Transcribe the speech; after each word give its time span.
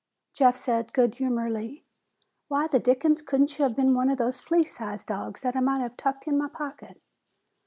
Jeff 0.33 0.57
said 0.57 0.93
good 0.93 1.13
humoredly, 1.17 1.85
"Why 2.47 2.65
the 2.65 2.79
dickens 2.79 3.21
couldn't 3.21 3.59
you 3.59 3.63
have 3.65 3.75
been 3.75 3.93
one 3.93 4.09
of 4.09 4.17
those 4.17 4.41
flea 4.41 4.63
sized 4.63 5.09
dogs 5.09 5.41
that 5.41 5.55
I 5.55 5.59
might 5.59 5.81
have 5.83 5.95
tucked 5.95 6.25
in 6.27 6.39
my 6.39 6.49
pocket?" 6.49 6.99